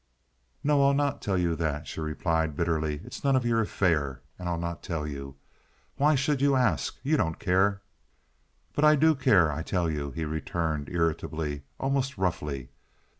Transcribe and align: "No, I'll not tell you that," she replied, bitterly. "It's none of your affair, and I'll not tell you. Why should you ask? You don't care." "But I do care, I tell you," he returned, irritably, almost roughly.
"No, 0.63 0.83
I'll 0.83 0.95
not 0.95 1.21
tell 1.21 1.37
you 1.37 1.55
that," 1.57 1.85
she 1.85 2.01
replied, 2.01 2.55
bitterly. 2.55 3.01
"It's 3.03 3.23
none 3.23 3.35
of 3.35 3.45
your 3.45 3.61
affair, 3.61 4.23
and 4.39 4.49
I'll 4.49 4.57
not 4.57 4.81
tell 4.81 5.05
you. 5.05 5.35
Why 5.97 6.15
should 6.15 6.41
you 6.41 6.55
ask? 6.55 6.97
You 7.03 7.17
don't 7.17 7.37
care." 7.37 7.83
"But 8.73 8.83
I 8.83 8.95
do 8.95 9.13
care, 9.13 9.51
I 9.51 9.61
tell 9.61 9.91
you," 9.91 10.09
he 10.09 10.25
returned, 10.25 10.89
irritably, 10.89 11.61
almost 11.79 12.17
roughly. 12.17 12.69